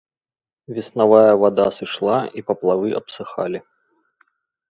Веснавая 0.75 1.33
вада 1.43 1.67
сышла, 1.77 2.15
і 2.41 2.43
паплавы 2.47 2.89
абсыхалі. 3.01 3.59